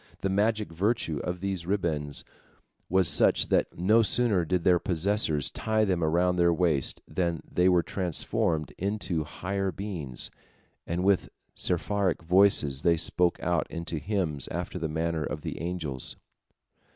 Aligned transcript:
The 0.21 0.29
magic 0.29 0.71
virtue 0.71 1.19
of 1.19 1.41
these 1.41 1.67
ribands 1.67 2.23
was 2.89 3.07
such 3.07 3.49
that 3.49 3.77
no 3.77 4.01
sooner 4.01 4.45
did 4.45 4.63
their 4.63 4.79
possessors 4.79 5.51
tie 5.51 5.85
them 5.85 6.03
around 6.03 6.37
their 6.37 6.51
waists 6.51 6.99
than 7.07 7.43
they 7.47 7.69
were 7.69 7.83
transformed 7.83 8.73
into 8.79 9.23
higher 9.23 9.71
beings, 9.71 10.31
and 10.87 11.03
with 11.03 11.29
seraphic 11.53 12.23
voices 12.23 12.81
they 12.81 12.97
broke 13.15 13.39
out 13.41 13.69
into 13.69 13.99
hymns 13.99 14.47
after 14.47 14.79
the 14.79 14.89
manner 14.89 15.23
of 15.23 15.41
the 15.41 15.61
angels. 15.61 16.15